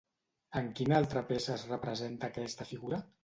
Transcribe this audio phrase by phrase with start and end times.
[0.61, 3.03] En quina altra peça es representa aquesta figura?